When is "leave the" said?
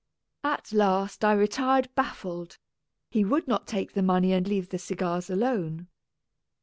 4.47-4.79